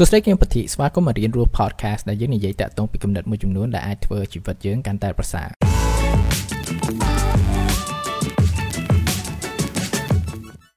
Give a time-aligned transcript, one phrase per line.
[0.00, 5.48] សួស្តីគឹមពធីស្វាគមន៍មករៀនរស់ podcast ដែលយើងនិយាយតាក់ទងពីគំនិតមួយចំនួនដែលអាចធ្វើជីវិតយើងកាន់តែប្រសើរ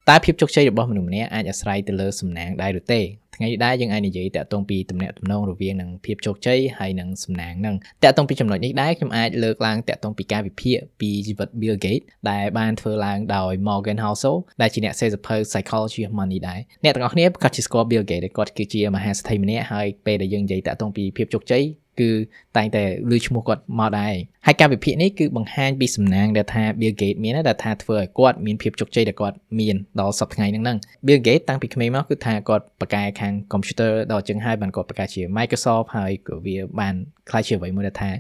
[0.10, 3.02] តើភាពជោគជ័យរបស់មនុស្សម្នាក់អាចអាស្រ័យទៅលើសំណាងដែរឬទេ
[3.36, 21.64] ថ្ងៃនេះដែរយើងអាចនិយាយតាក់ទងពីទំនាក់ទំនងរវាងនឹងភាពជោគជ័យហើយនឹងសំណាងនឹងតាក់ទងពីចំណុចនេះដែរខ្ញុំអាចលើកឡើងតាក់ទងពីការវិភាគពីជីវិត Bill Gates ដែលបានធ្វើឡើងដោយ Morgan Housel ដែលជាអ្នកសេសភៅ Psychology of Money ដែរអ្នកទាំងអស់គ្នាប្រកាសជាស្គាល់ Bill Gates គាត់គឺជាមហាសេដ្ឋីម្នាក់ហើយពេលដែលយើងនិយាយតាក់ទងពីភាពជោគជ័យ
[22.00, 22.12] គឺ
[22.58, 36.94] តែងតែឮឈ្មោះគាត់មកដែរហើយការវិភាគនេះគឺបង្ហាញពីសំណាងដែលថា Bill Gates មានដែលថាធ្វើឲ្យគាត់មានភាពជោគជ័យដែលគាត់មានដល់សប្តាហ៍ថ្ងៃហ្នឹង Bill Gates តាំងពីក្មេងមកគឺថាគាត់បកកែខាង computer ដល់ចឹងហើយបានគាត់បកកែជា Microsoft ហើយក៏វាបាន
[37.30, 38.12] ខ្លាយជាអ្វីមួយដែលថា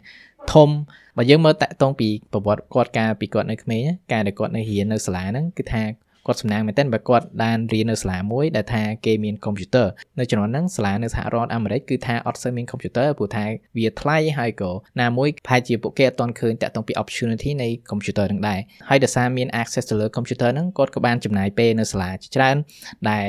[0.53, 0.69] ធំ
[1.17, 5.83] បើយើងមើលតាក់ទងពីប្រវត្តិគាត់កាលពីគាត់នៅក្មេងការដែលគាត់នៅរៀននៅសាលាហ្នឹងគឺថា
[6.25, 9.87] គាត់សំណាងមែនទែនបើគាត់បានរៀននៅសាលាមួយដែលថាគេមានកុំព្យូទ័រ
[10.19, 13.45] នៅជំនាន់ហ្នឹងសាលានៅសហរដ្ឋអាមេរិកគឺថាអត់សូវមានកុំព្យូទ័រព្រោះថា
[13.77, 14.71] វាថ្លៃហើយក៏
[15.01, 22.55] ណាមួយប្រហែលជាពួកគេអត់ទាន់ឃើញតាក់ទងពី opportunity នៃកុំព្យូទ័រហ្នឹងដែរហើយដោយសារមាន access ទៅលើកុំព្យូទ័រហ្នឹងគាត់ក៏បានចំណាយពេលនៅសាលាជាច្រើន
[23.09, 23.27] ដែល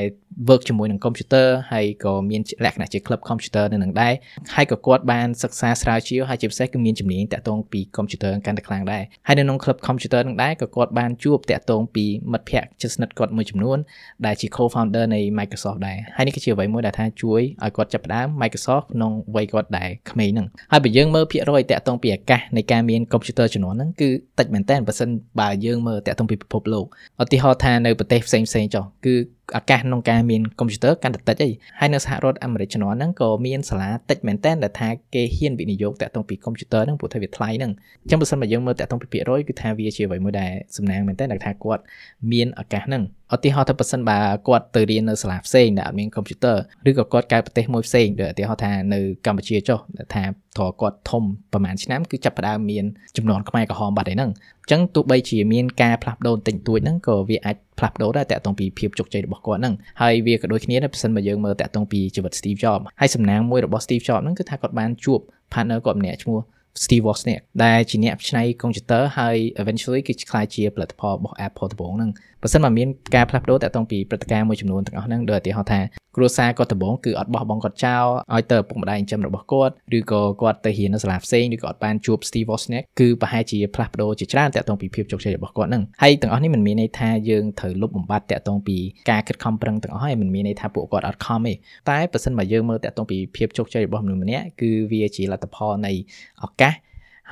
[0.49, 4.15] work ជាមួយនឹង computer ហើយក៏មានលក្ខណៈជា club computer នៅនឹងដែរ
[4.55, 13.79] ហើយក៏គាត់បានសិក្សាស្រាវជ្រាវហើយជាពិសេសគឺមានជំនាញតាក់ទងពី computer កាន់តែខ្លាំងដែរហើយនៅក្នុង club computer នឹងដែរក៏គាត់បានជួបតាក់ទងពីមិត្តភ័ក្តិជិតស្និទ្ធគាត់មួយចំនួន
[14.27, 25.09] ដែលជា co-founder នៃ Microsoft ដែរហើយនេះគឺជាអ្វីមួយដែលថាជួយឲ្យគាត់ចាប់ផ្ដើម Microsoft ក្នុងវ័យគាត់ដែរក្មេងហ្នឹងហើយបើយើងមើលភាគរយតាក់ទងពីឱកាសនៃការមាន computer ជំនាន់ហ្នឹងគឺតិចមែនតើបើសិន
[25.41, 26.87] បើយើងមើលតាក់ទងពីពិភពលោក
[27.23, 29.15] ឧទាហរណ៍ថានៅប្រទេសផ្សេងផ្សេងចុះគឺ
[29.57, 31.51] ឱកាសក្នុងការមានកុំព្យូទ័រកាន់តែតិចអី
[31.81, 41.83] ហើយនៅសហរដ្ឋអាមេរិកជំនាន់ហ្នឹងក៏មានសាលាតិចមែនតើដែលថាគេហ៊ានវិនិយោគតាក់ទងពីកុំព្យូទ័រហ្នឹងព្រោះថាវាថ្លៃហ្នឹងអញ្ចឹងបើសិនបើយើងមើលតាក់ទងពីភាគរយគឺថាវាជាអ្វីមួយដែលសំណាងមែនតើដែលថាគាត់
[42.33, 43.03] មានឱកាសហ្នឹង
[43.35, 46.57] ឧទាហរណ៍ថាបើសិនបើគាត់ទៅរៀននៅសាលាផ្សេងដែលអត់មានកុំព្យូទ័រ
[46.89, 49.79] ឬក៏គាត់កើតប្រទេសមួយផ្សេងដូចឧទាហរណ៍ថានៅកម្ពុជាចុះ
[50.15, 50.25] ថា
[50.57, 52.85] ត្រគាត់ធំប្រហែលឆ្នាំគឺចាប់ផ្ដើមមាន
[53.17, 54.31] ចំនួនខ្មែរក្រហមបាត់ឯហ្នឹង
[54.62, 65.21] អញ្ចឹងទោះបីជាមានការផ្លាស់ប្ដូរតិចតួចហ្នឹងក៏វាអាចផ្លាស់ប្ដូរដែរតាក់ទងពីភាពជោគជ័យរបស់គាត់ហ្នឹងហើយវាក៏ដូចគ្នាដែរបើសិនបើយើងមើលតាក់ទងពីជីវិត Steve Jobs ហើយសំណាងមួយរបស់ Steve Jobs ហ្នឹងគឺថាគាត់បានជួប
[65.53, 66.39] partner គាត់ម្នាក់ឈ្មោះ
[66.83, 72.11] Steve Wozniak ដែលជាអ្នកច្នៃកុំព្យូទ័រហើយ eventually គឺខ្លាយជាផលិតផលរបស់ Apple ដំបូងហ្នឹង
[72.43, 75.81] បើសិនមកមានការផ្លាស់ប្ដូរតាក់ទងពីព្រឹត្តិការណ៍មួយចំនួនទាំងអស់ហ្នឹងដូចឧទាហរណ៍ថា
[76.17, 88.79] គ្រួសារគាត់ដំបូងគឺអត់បោះបង់គាត់ចោលឲ្យទៅឪពុកម្ដាយចិញ្ចឹមរបស់គាត់ឬក៏គាត់ទៅរៀននៅសាលាផ្សេងឬក៏អត់បានជួប Steve Wozniak គឺប្រហែលជាផ្លាស់ប្ដូរជាច្រើនតាក់ទងពីភាពជោគជ័យរបស់គាត់ហ្នឹងហើយទាំងអស់នេះមិនមានន័យថាយើងត្រូវលុបបំបាត់តាក់ទងពី
[89.11, 91.55] ការខិតខំប្រឹងទាំងអស់ហើយមិនមានន័យថាពួកគាត់អត់ខំទេ
[91.89, 95.93] តែបើសិនបើយើងមើលតាក់ទងពីភាពជោគជ័យរបស់មនុស្សម្នាក់គឺវាជាលទ្ធផលនៃ
[96.45, 96.62] ឱកាស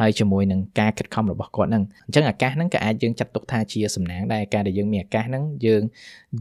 [0.00, 5.82] ហើយជាមួយនឹងការខិតខំរបស់គាត់ហ្នឹងអញ្ចឹងអាកាសហ្នឹងក៏អាចយើងចាត់ទុកថាជាសំណាងដែរការដែលយើងមានអាកាសហ្នឹងយើង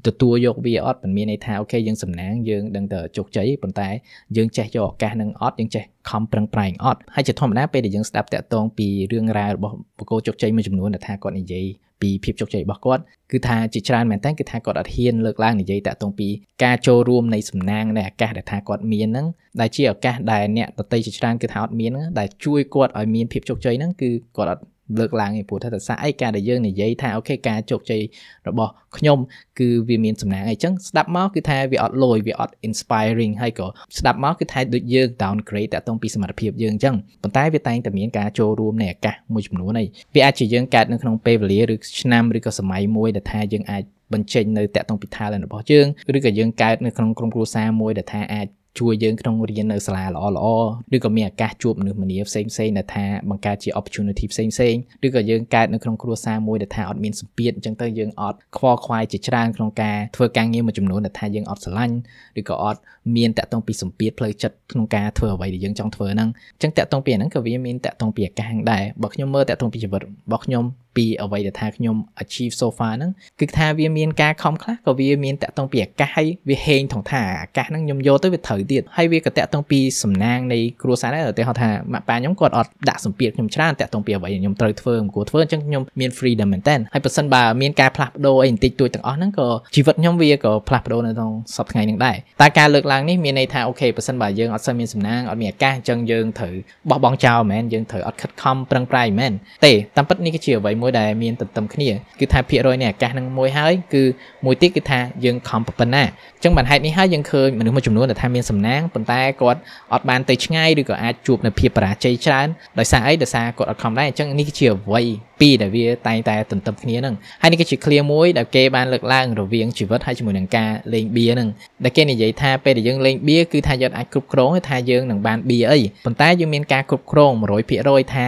[0.07, 3.89] ទទួលយកវាអត់មិនមានន័យថាអូខេយើងសំណាងយើងដឹងតែជោគជ័យប៉ុន្តែ
[4.37, 11.65] យើងចេះយកឱកាសហ្នឹងអត់យើងចេះខំប្រឹងប្រែងអត់ហើយជាធម្មតាពេលដែលយើងស្ដាប់តាក់ទងពីរឿងរ៉ាវរបស់បុគ្គលជោគជ័យមួយចំនួនដែលថាគាត់និយាយ
[12.01, 16.27] ពីភាពជោគជ័យរបស់គាត់គឺថាជាច្រើនមែនតើគឺថាគាត់អត់ហ៊ានលើកឡើងនិយាយតាក់ទងពី
[16.63, 19.27] ការចូលរួមនៃសំណាងនៃឱកាសដែលថាគាត់មានហ្នឹង
[19.61, 24.63] ដែលជាឱកាសដែលអ្នកដតីជាច្រើនគឺថាអត់មានដែលជួយគាត់ឲ្យមានភាពជោគជ័យហ្នឹងគឺគាត់អត់
[24.99, 28.01] លើកឡើងឯព្រោះថាតសាអីការដែលយើងនិយាយថាអូខេការជោគជ័យ
[28.47, 29.17] របស់ខ្ញុំ
[29.59, 33.67] គឺវាមានសំណាងអីចឹងស្ដាប់មកគឺថាវាអត់លយវាអត់ inspiring ហើយក៏
[33.97, 43.83] ស្ដាប់មកគឺថាដូចយើង downgrade តាក់ទងពីសមត្ថភាពយើងអញ្ចឹងប៉ុន្តែវាតែងតែមានការចូលរួមនៃឱកាសមួយចំនួនឯងវាអាចជាយើងកើតនៅក្នុងពេលវេលាឬឆ្នាំឬក៏សម័យមួយដែលថាយើងអាច
[44.13, 48.47] បញ្ចេញនៅតាក់ទងពី talent របស់យើងឬក៏យើងកើតនៅក្នុងក្រុមគ្រួសារមួយដែលថាអាច
[48.79, 50.47] ជួយយើងក្នុងរៀននៅសាលាល្អល្អ
[50.95, 54.75] ឬក៏មានឱកាសជួបមនុស្សម្នាផ្សេងផ្សេងដែលថាបង្កើតជា opportunity ផ្សេងផ្សេង
[55.05, 61.95] ឬក៏យើងកើតនៅក្នុងគ្រួសារមួយដែលថាអត់មានសម្ពាធអញ្ចឹងទៅយើងអត់ខ្វល់ខ្វាយជាច្រើនក្នុងការធ្វើការងារមួយចំនួនដែលថាយើងអត់ស្រឡាញ់
[62.39, 62.79] ឬក៏អត់
[63.15, 70.63] មានតាក់ទងពីសម្ពាធផ្លូវចិត្តក្នុងការធ្វើអ្វីដែលយើងចង់ធ្វើហ្នឹងអញ្ចឹងតាក់ទងពីហ្នឹងក៏វាមានតាក់ទងពីឱកាសដែរបើខ្ញុំមើលតាក់ទងពីជីវិតរបស់ខ្ញុំ
[70.95, 96.53] ពីអ្វីដែលថាខ្ញុំ achieve so far ហ្នឹងគឺថាវាមានការខំខ្លះក៏វាមានតាក់ទងពីអាកាសហើយវាហេងថងថាអាកាសហ្នឹងខ្ញុំយកទៅវាត្រូវទៀតហើយវាក៏តាក់ទងពីសំណាងនៃគ្រួសារដែរឧទាហរណ៍ថាម៉ាក់ប៉ាខ្ញុំគាត់អត់ដាក់សម្ពាធខ្ញុំច្រើនតាក់ទងពីអ្វីខ្ញុំត្រូវធ្វើមិនគួរធ្វើអញ្ចឹងខ្ញុំមាន freedom មែនតើហើយបើសិនបើមានការផ្លាស់ប្ដូរអីបន្តិចតួចទាំងអស់ហ្នឹងក៏ជីវិតខ្ញុំវាក៏ផ្លាស់ប្ដូរនៅក្នុងសប្តាហ៍ថ្ងៃហ្នឹងដែរតែការលើកឡើងនេះមានន័យថាអូខេបើសិនបើយើងអត់សូវមានសំណាងអត់មានអាកាសអញ្ចឹងយើងត្រូវ
[96.89, 99.33] បោះបង់ចោលមែនយើងត្រូវអត់ខិតខំប្រឹងប្រែងមែន
[99.65, 101.89] ទេតាមពិតនេះគឺជាអ្វីមួយដែលមានទន្ទឹមគ្នា
[102.19, 104.03] គឺថាភាគរយនៃអាកាសនឹងមួយហើយគឺ
[104.45, 109.59] មួយទៀតគឺថាយើងខំប៉ុណ្ណាអញ្ចឹងបានហេតុនេះហើយយើងឃើញមនុស្សមួយចំនួនដែលថាមានសំណាងប៉ុន្តែគាត់
[109.93, 112.47] អត់បានទៅឆ្ងាយឬក៏អាចជួបនៅភាពបរាជ័យច្រើន
[112.79, 115.01] ដោយសារអីដោយសារគាត់អត់ខំដែរអញ្ចឹងនេះគឺជាអ្វី
[115.41, 121.49] ពីរដែលវាតែងតែទន្ទឹមគ្នាហ្នឹងហើយនេះគឺជា clear មួយដែលគេបានលើកឡើងរវាងជីវិតហើយជាមួយនឹងការលេងបៀហ្នឹង
[121.83, 127.31] ដែលគេនិយាយថាពេលដែលយើងលេងបៀគឺថាយើងអាចគ្រប់គ្រងថាយើងនឹងបានបៀអីប៉ុន្តែយើងមានការគ្រប់គ្រង
[127.73, 128.25] 100%ថា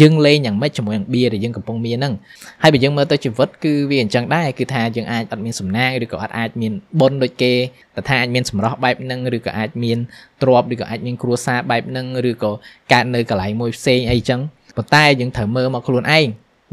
[0.00, 2.14] យើងលេងយ៉ាងម៉េចជាមួយនឹងបៀដែលយើងកំពុងមានហ្នឹង
[2.62, 7.52] ហើយបើយើងមើលទៅជីវិតគឺវាអញ្ចឹងដែរគឺថាយើងអាចអត់មានសំណាងឬក៏អត់អាចមានបុណ្យដូចគេ
[7.96, 9.98] តែថាអាចមានសម្រស់បែបហ្នឹងឬក៏អាចមាន
[10.42, 12.50] ទ្រព្យឬក៏អាចមានគ្រួសារបែបហ្នឹងឬក៏
[12.92, 14.40] កើតនៅកន្លែងមួយផ្សេងអីចឹង
[14.76, 16.26] ប៉ុន្តែយើងត្រូវមើលមកខ្លួនឯង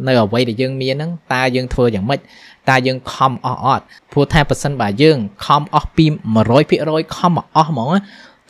[0.08, 2.20] នៅអ្វីដែលយើងមានហ្នឹងតើយើងធ្វើយ៉ាងម៉េច
[2.70, 6.06] តើយើងខំអស់អត់ព្រោះថាប៉ះសិនបើយើងខំអស់ពី
[6.60, 7.90] 100%ខំអស់ហ្មង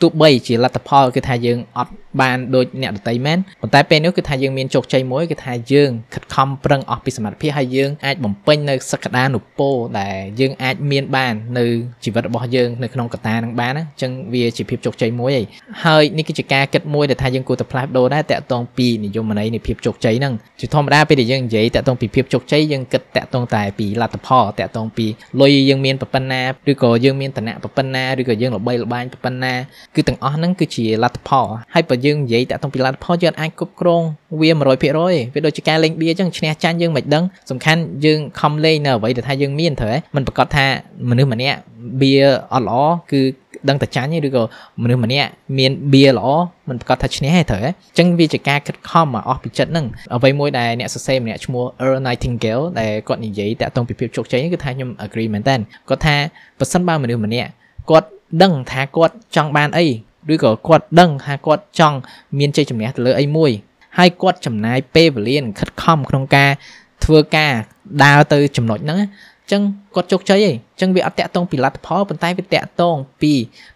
[0.02, 11.66] ទោះបីជាលទ្ធផលគឺថាយើងអត់បានដូចអ្នកដតីមែនប៉ុន្តែពេលនេះគឺថាយើងមានជោគជ័យមួយគឺថាយើងខិតខំប្រឹងអស់ពីសមត្ថភាពហើយយើងអាចបំពេញនៅសក្តានុពលដែលយើងអាចមានបាននៅ
[12.04, 15.36] ជីវិតរបស់យើងនៅក្នុងកតានឹងបានអញ្ចឹងវាជាភាពជោគជ័យមួយ
[15.84, 25.06] ហើយនេះគឺជាការគិតមួយដែលថាយើងគួរតែផ្លាស់ប្ដូរដែរតាក់ទងពីនិយមន័យនៃភាពជោគជ័យហ្នឹងជាធម្មតាពេលដែលយើងនិយាយតាក់ទងពីភាពជោគជ័យយើងគិតតាក់ទងតែពីលទ្ធផលតាក់ទងពី
[25.40, 29.54] លុយយើងមានប៉ុណ្ណាឬក៏យើងមានឋានៈប៉ុណ្ណាឬក៏យើងល្បីល្បាញប៉ុណ្ណា
[29.96, 34.02] គឺទាំងអស់ហ្នឹងគឺជាលទ្ធផលហើយបើយើងនិយាយតាក់ទងពីលទ្ធផលយើងអាចគ្រប់គ្រង
[34.40, 40.66] វា100%វាដូចជាការលេងបៀអញ្ចឹងឈ្នះចាញ់យើងមិនដឹងសំខាន់យើងខំលេងនៅអ្វីដែលថាយើងមានត្រូវហ៎มันប្រកាសថា
[41.10, 41.58] មនុស្សម្នាក់
[42.00, 42.12] បៀ
[42.52, 42.80] អត់ល្អ
[43.12, 43.20] គឺ
[43.68, 44.42] ដឹងតែចាញ់ឬក៏
[44.82, 46.28] មនុស្សម្នាក់មានបៀល្អ
[46.68, 55.54] មិនប្រកាសថាឈ្នះទេត្រូវហ៎អញ្ចឹងវាជាការខិតខំមកអស់ពីចិត្តហ្នឹងអ្វីមួយដែលអ្នកសរសេរម្នាក់ឈ្មោះ Earl Nightingale ដែលគាត់និយាយតាក់ទងពីភាពជោគជ័យគឺថាខ្ញុំ agree មែនតើ
[55.88, 56.16] គាត់ថា
[56.58, 57.50] បើសិនបើមនុស្សម្នាក់
[57.90, 58.08] គាត់
[58.42, 59.86] ដឹងថាគាត់ចង់បានអី
[60.32, 61.96] ឬក៏គាត់ដឹងថាគាត់ចង់
[62.38, 63.50] មានជ័យជំនះទៅលើអីមួយ
[63.98, 66.50] ហើយគាត់ចំណាយពេលវេលាខិតខំក្នុងការ
[67.04, 67.52] ធ្វើការ
[68.04, 68.98] ដើរទៅចំណុចហ្នឹង
[69.52, 69.62] ចឹង
[69.94, 73.32] គាត់ជោគជ័យឯងចឹងវាអត់តាក់ទងពីលទ្ធផលប៉ុន្តែវាតាក់ទងពី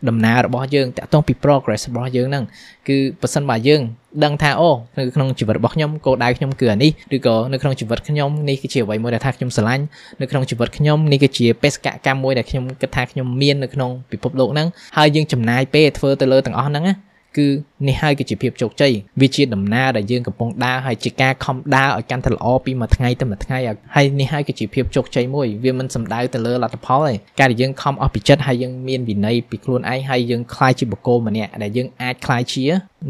[0.09, 2.45] ដំណើររបស់យើងតាក់ទងពី progress របស់យើងហ្នឹង
[2.89, 3.83] គឺប៉ះសិនបើយើង
[4.25, 9.85] ដឹងថាអូនៅក្នុងជីវិតរបស់ខ្ញុំគោលដៅខ្ញុំគឺអានេះឬក៏នៅក្នុងជីវិតខ្ញុំនេះគឺជាអ្វីមួយដែលថាខ្ញុំស្រឡាញ់
[10.21, 14.67] នៅក្នុងជីវិតខ្ញុំនេះគឺជាបេសកកម្មមួយដែលខ្ញុំគិតថាខ្ញុំមាននៅក្នុងពិភពលោកហ្នឹង
[14.97, 16.95] ហើយយើងចំណាយពេលធ្វើទៅលើទាំងអស់ហ្នឹងណា
[17.37, 17.47] គឺ
[17.89, 23.59] នេះហើយគឺជាភាពជោគជ័យវាជាដំណើរដែលយើងកំពុងដើរហើយជាការខំដើរឲ្យកាន់តែល្អពីមួយថ្ងៃទៅមួយថ្ងៃ
[23.95, 32.65] ហើយនេះហើយគឺជាភាពជោគជ័យមួយវាមិនសំដៅទៅលើលទ្ធផលទេការដែលយើងខំអស់ពីចិត្តហើយយើងមានវិន័យពីខ្លួនឯងហើយយើងខ្លាយជាបុគ្គលម្នាក់ដែលយើងអាចខ្លាយជា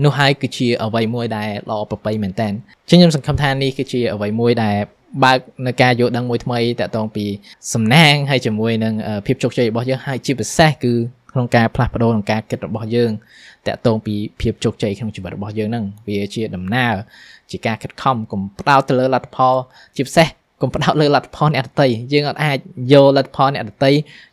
[0.05, 2.49] នោះហើយគឺជាអ្វីមួយដែលល្អប្រពៃមែនតើ
[2.91, 4.77] ចឹងខ្ញុំសង្ឃឹមថានេះគឺជាអ្វីមួយដែល
[5.25, 7.25] បើកនៅការយល់ដឹងមួយថ្មីតាក់ទងពី
[7.75, 8.95] សំណាងហើយជាមួយនឹង
[9.27, 10.95] ភាពជោគជ័យរបស់យើងហើយជាពិសេសគឺ
[11.35, 13.11] ក្នុងការផ្លាស់ប្ដូរក្នុងការគិតរបស់យើង
[13.67, 16.95] តាក់ទងពីភាពជោគជ័យក្នុងជីវិតរបស់យើងហ្នឹងវាជាដំណើរ
[17.51, 19.55] ជាការខិតខំកុំផ្ដោតទៅលើលទ្ធផល
[19.97, 20.29] ជាពិសេស
[20.63, 22.59] កុំផ្ដោតលើលទ្ធផលអ្នកដតីយើងអត់អាច
[22.93, 23.93] យកលទ្ធផលអ្នកដតី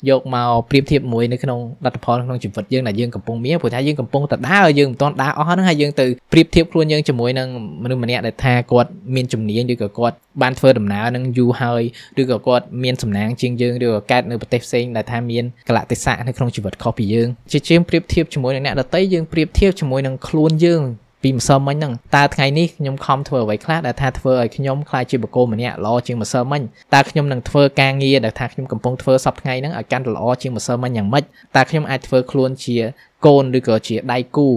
[0.10, 7.48] យកមកប្រៀបធៀបមួយនៅក្នុងលទ្ធផលក្នុងជីវិតយើងដែលយើងកំពុងមានព្រោះថាយើងកំពុងតែដើរយើងមិនទាន់ដើរអស់ហ្នឹងហើយយើងទៅប្រៀបធៀបខ្លួនយើងជាមួយនឹង
[7.84, 11.82] មនុស្សម្នាក់ដែលថាគាត់មានជំនាញឬក៏គាត់បានធ្វើដំណើរនឹងយូរហើយ
[12.22, 20.84] ឬក៏គាត់មានសំណាងជាងយើងឬក៏កើតនៅប្រទេសផ្សេងដែលថាមានកលៈទេសៈនៅក្នុងជីវិតខុសពីយើងជាជាងប្រៀបធៀបជាមួយនឹងអ្នកដតីយើងប្រៀបធៀបជាមួយនឹងខ្លួនយើង
[21.24, 26.62] ពីម្សិលមិញហ្នឹងតើថ្ងៃនេះខ្ញុំខំធ្វើអ្វីខ្លះដែលថាធ្វើឲ្យខ្ញុំខ្លាចជាបុគ្គលម្នាក់ល្អជាងម្សិលមិញ
[26.94, 31.24] តើខ្ញុំនឹងធ្វើការងារដែលថាខ្ញុំកំពុងធ្វើសប្តាហ៍ថ្ងៃហ្នឹងឲ្យកាន់តែល្អជាងម្សិលមិញយ៉ាងម៉េច
[31.56, 32.78] តើខ្ញុំអាចធ្វើខ្លួនជា
[33.26, 34.48] កូនឬក៏ជាដៃគូ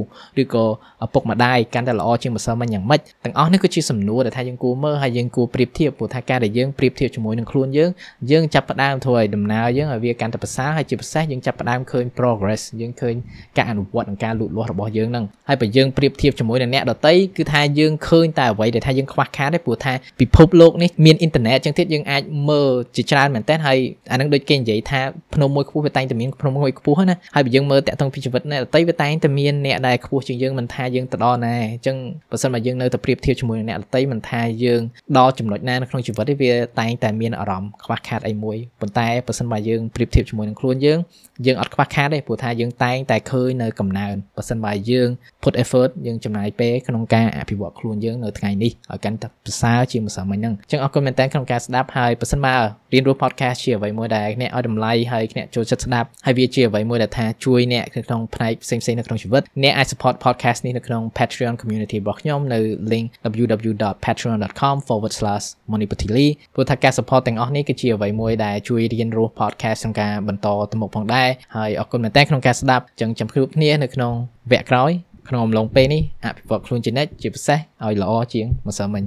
[0.43, 0.65] ឬក៏
[1.05, 7.91] ឪពុកម្ដាយកាន់តែល្អជាងម្សិលមិញយ៉ាងម៉េចទាំងអស់នេះគឺជាសំណួរដែលថាយើងគួរមើលហើយយើងគួរប្រៀបធៀបព្រោះថាការដែលយើងប្រៀបធៀបជាមួយនឹងខ្លួនយើង
[8.31, 13.15] យើងចាប់ផ្ដើមធ្វើឲ្យដំណើរយើងឲ្យវាកាន់តែប្រសើរហើយជាពិសេសយើងចាប់ផ្ដើមឃើញ progress យើងឃើញ
[13.57, 23.79] ការអនុវត្តនិងការលូតលាស់របស់យើងហ្នឹងហើយបើយើងប្រៀបធៀបជាមួយនឹងអ្នកដទៃគឺថាយើងឃើញតែអ្វីដែលថាយើងខ្វះខាតទេព្រោះថាពិភពលោកនេះមានអ៊ីនធឺណិតចឹងទៀតយើងអាចមើលជាច្រើនមែនតើហើយ
[24.11, 25.01] អានឹងដូចគេនិយាយថា
[25.35, 31.97] ភ្នំមួយខ្ពស់វាតែងតែមានភ្នំមួយខ្ពស់ណាហើយបើយើងមើលតាក់ទងពីជីវិតអ្នកដទៃវាតែងតែមានអ្នកដែលខ្ពស់ជាងយើងមិនថាយើងទៅដល់ណាអញ្ចឹង
[32.31, 34.81] បើសិនមកយើងនៅតែប្រៀបធៀបជាមួយនឹងអ្នកដទៃមិនថាយើង
[35.19, 40.99] ដល់ចំណុចណានៅក្នុងជីវិតទេវាតែងតែមានអារម្មណ៍ខ្វះខាតអីមួយប៉ុន្តែបើសិនមកយើងប្រៀបធៀបជាមួយនឹងខ្លួនយើង
[41.47, 45.09] យើងអត់ខ្វះខាតទេព្រោះថាយើងតែងតែឃើញនៅកំណើនបើសិនមកយើង
[45.43, 52.59] put effort យើងចំណាយពេលក្នុងការអភិវឌ្ឍខ្លួនយើងនៅថ្ងៃនេះឲ្យកាន់តែប្រសើរជាងម្សិលមិញហ្នឹងអញ្ចឹងអរគុណមែនតើក្នុងការស្ដាប់ហើយបើសិនមក
[52.93, 62.59] រៀនរស់ podcast ជាអ្វីមួយដែលអ្នកឲ្យតម្លៃហើយអ្នកចូលចិត្តស្ដាប់ហើយវាជាអ្វីមួយដែលថាជួយអ្នកក្នុងផ្នែកផ្សេងៗនៅក្នុងជីវិតអ្នកអាច support podcast នេះនៅក្នុង Patreon community របស់ខ្ញុំនៅ
[62.93, 63.07] link
[63.43, 74.13] www.patreon.com/monipatili ព្រោះថាការ support ទាំងអស់នេះគឺជាអ្វីមួយដែលជួយរៀនរស់ podcast ក្នុងការបន្តទៅមុខផងដែរហើយអរគុណមែនតើក្នុងការស្ដាប់ចឹងចាំជួបគ្នានៅក្នុង
[74.53, 74.93] វគ្គក្រោយ
[75.29, 79.05] ក្នុងអំឡុងពេលនេះអភិវឌ្ឍខ្លួនជានិច្ចជាពិសេសឲ្យល្អជាងម្សិលមិញ